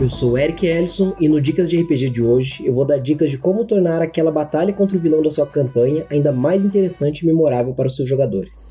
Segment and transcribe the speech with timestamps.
[0.00, 3.30] Eu sou Eric Ellison e no Dicas de RPG de hoje eu vou dar dicas
[3.30, 7.26] de como tornar aquela batalha contra o vilão da sua campanha ainda mais interessante e
[7.26, 8.70] memorável para os seus jogadores.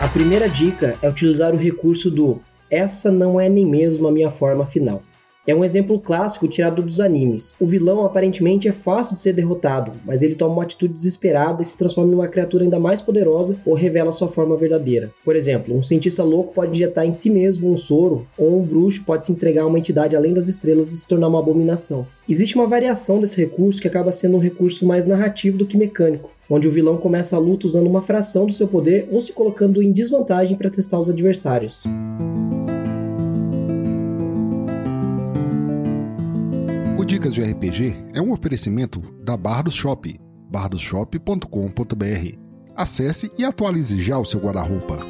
[0.00, 2.40] A primeira dica é utilizar o recurso do
[2.70, 5.02] essa não é nem mesmo a minha forma final.
[5.44, 7.56] É um exemplo clássico tirado dos animes.
[7.58, 11.64] O vilão aparentemente é fácil de ser derrotado, mas ele toma uma atitude desesperada e
[11.64, 15.10] se transforma em uma criatura ainda mais poderosa ou revela sua forma verdadeira.
[15.24, 19.02] Por exemplo, um cientista louco pode injetar em si mesmo um soro, ou um bruxo
[19.04, 22.06] pode se entregar a uma entidade além das estrelas e se tornar uma abominação.
[22.28, 26.30] Existe uma variação desse recurso que acaba sendo um recurso mais narrativo do que mecânico,
[26.48, 29.82] onde o vilão começa a luta usando uma fração do seu poder ou se colocando
[29.82, 31.82] em desvantagem para testar os adversários.
[37.02, 40.16] O Dicas de RPG é um oferecimento da Bardos Shop,
[40.48, 42.38] bardosshop.com.br.
[42.76, 45.00] Acesse e atualize já o seu guarda-roupa.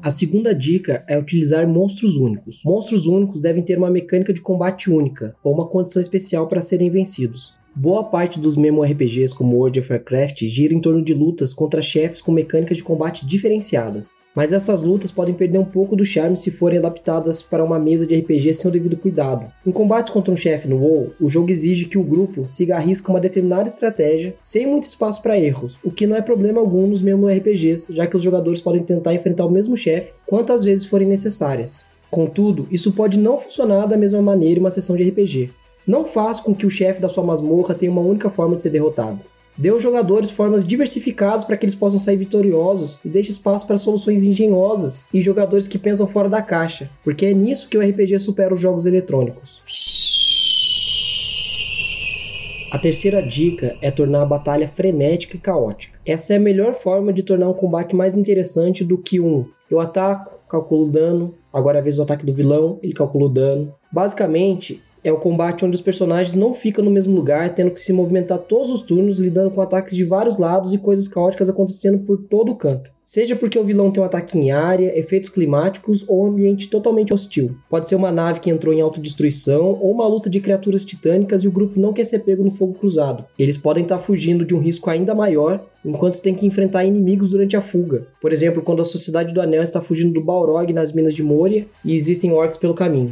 [0.00, 2.60] A segunda dica é utilizar monstros únicos.
[2.64, 6.88] Monstros únicos devem ter uma mecânica de combate única ou uma condição especial para serem
[6.88, 7.52] vencidos.
[7.74, 12.20] Boa parte dos MMORPGs como World of Warcraft gira em torno de lutas contra chefes
[12.20, 14.18] com mecânicas de combate diferenciadas.
[14.34, 18.08] Mas essas lutas podem perder um pouco do charme se forem adaptadas para uma mesa
[18.08, 19.52] de RPG sem o devido cuidado.
[19.64, 22.80] Em combates contra um chefe no WoW, o jogo exige que o grupo siga a
[22.80, 26.88] risca uma determinada estratégia sem muito espaço para erros, o que não é problema algum
[26.88, 31.06] nos MMORPGs, já que os jogadores podem tentar enfrentar o mesmo chefe quantas vezes forem
[31.06, 31.84] necessárias.
[32.10, 35.50] Contudo, isso pode não funcionar da mesma maneira em uma sessão de RPG.
[35.90, 38.70] Não faz com que o chefe da sua masmorra tenha uma única forma de ser
[38.70, 39.18] derrotado.
[39.58, 43.76] Dê aos jogadores formas diversificadas para que eles possam sair vitoriosos e deixe espaço para
[43.76, 48.20] soluções engenhosas e jogadores que pensam fora da caixa, porque é nisso que o RPG
[48.20, 49.60] supera os jogos eletrônicos.
[52.70, 55.98] A terceira dica é tornar a batalha frenética e caótica.
[56.06, 59.78] Essa é a melhor forma de tornar um combate mais interessante do que um eu
[59.78, 63.28] ataco, calculo o dano, agora é a vez do ataque do vilão, ele calcula o
[63.28, 63.72] dano.
[63.92, 67.92] Basicamente, é o combate onde os personagens não ficam no mesmo lugar, tendo que se
[67.92, 72.18] movimentar todos os turnos, lidando com ataques de vários lados e coisas caóticas acontecendo por
[72.18, 72.90] todo o canto.
[73.10, 77.12] Seja porque o vilão tem um ataque em área, efeitos climáticos ou um ambiente totalmente
[77.12, 77.56] hostil.
[77.68, 81.48] Pode ser uma nave que entrou em autodestruição ou uma luta de criaturas titânicas e
[81.48, 83.24] o grupo não quer ser pego no fogo cruzado.
[83.36, 87.56] Eles podem estar fugindo de um risco ainda maior enquanto tem que enfrentar inimigos durante
[87.56, 88.06] a fuga.
[88.20, 91.66] Por exemplo, quando a Sociedade do Anel está fugindo do Balrog nas minas de Moria
[91.84, 93.10] e existem orcs pelo caminho.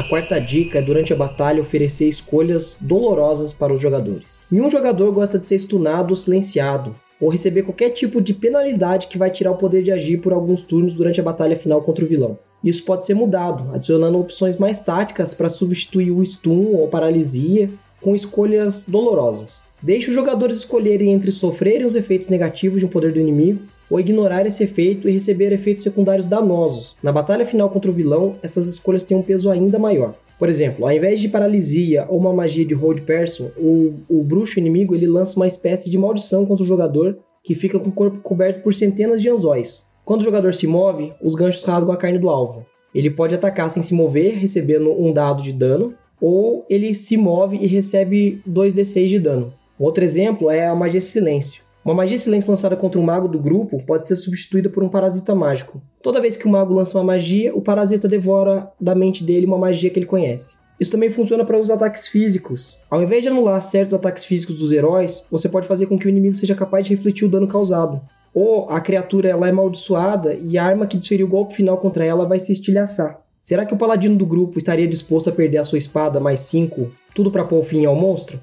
[0.00, 4.40] A quarta dica é durante a batalha oferecer escolhas dolorosas para os jogadores.
[4.50, 9.18] Nenhum jogador gosta de ser stunado ou silenciado, ou receber qualquer tipo de penalidade que
[9.18, 12.08] vai tirar o poder de agir por alguns turnos durante a batalha final contra o
[12.08, 12.38] vilão.
[12.64, 18.14] Isso pode ser mudado, adicionando opções mais táticas para substituir o stun ou paralisia com
[18.14, 19.62] escolhas dolorosas.
[19.82, 23.60] Deixe os jogadores escolherem entre sofrerem os efeitos negativos de um poder do inimigo
[23.90, 26.96] ou ignorar esse efeito e receber efeitos secundários danosos.
[27.02, 30.14] Na batalha final contra o vilão, essas escolhas têm um peso ainda maior.
[30.38, 34.58] Por exemplo, ao invés de paralisia ou uma magia de hold person, o, o bruxo
[34.58, 38.20] inimigo ele lança uma espécie de maldição contra o jogador que fica com o corpo
[38.20, 39.84] coberto por centenas de anzóis.
[40.04, 42.64] Quando o jogador se move, os ganchos rasgam a carne do alvo.
[42.94, 47.56] Ele pode atacar sem se mover, recebendo um dado de dano, ou ele se move
[47.56, 49.54] e recebe 2d6 de dano.
[49.78, 51.62] Outro exemplo é a magia silêncio.
[51.82, 55.34] Uma magia silêncio lançada contra um mago do grupo pode ser substituída por um parasita
[55.34, 55.80] mágico.
[56.02, 59.56] Toda vez que o mago lança uma magia, o parasita devora da mente dele uma
[59.56, 60.56] magia que ele conhece.
[60.78, 62.78] Isso também funciona para os ataques físicos.
[62.90, 66.08] Ao invés de anular certos ataques físicos dos heróis, você pode fazer com que o
[66.10, 68.00] inimigo seja capaz de refletir o dano causado.
[68.34, 72.04] Ou a criatura ela é amaldiçoada e a arma que desferiu o golpe final contra
[72.04, 73.22] ela vai se estilhaçar.
[73.40, 76.92] Será que o paladino do grupo estaria disposto a perder a sua espada mais 5,
[77.14, 78.38] tudo para pôr fim ao monstro?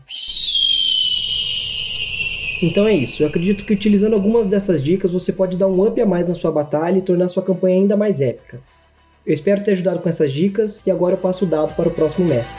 [2.62, 3.22] Então é isso.
[3.22, 6.36] Eu acredito que utilizando algumas dessas dicas você pode dar um up a mais na
[6.36, 8.60] sua batalha e tornar sua campanha ainda mais épica.
[9.26, 11.92] Eu espero ter ajudado com essas dicas e agora eu passo o dado para o
[11.92, 12.56] próximo mestre.